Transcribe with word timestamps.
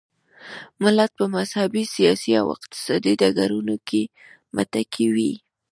ملت 0.83 1.11
په 1.19 1.25
مذهبي، 1.35 1.83
سیاسي 1.95 2.31
او 2.41 2.47
اقتصادي 2.57 3.13
ډګرونو 3.21 3.75
کې 3.87 4.01
متکي 4.55 5.07
وي. 5.15 5.33